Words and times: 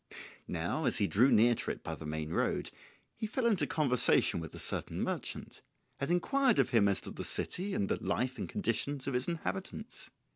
Now 0.47 0.85
as 0.85 0.97
he 0.97 1.05
drew 1.05 1.29
near 1.29 1.53
to 1.53 1.69
it 1.69 1.83
by 1.83 1.93
the 1.93 2.07
main 2.07 2.31
road, 2.33 2.71
he 3.13 3.27
fell 3.27 3.45
into 3.45 3.67
conversation 3.67 4.39
with 4.39 4.55
a 4.55 4.57
certain 4.57 4.99
merchant, 5.03 5.61
and 5.99 6.09
inquired 6.09 6.57
of 6.57 6.69
him 6.69 6.87
as 6.87 7.01
to 7.01 7.11
the 7.11 7.23
city 7.23 7.75
and 7.75 7.87
the 7.87 8.03
life 8.03 8.39
and 8.39 8.49
conditions 8.49 9.05
of 9.05 9.13
its 9.13 9.27
inhabitants. 9.27 10.09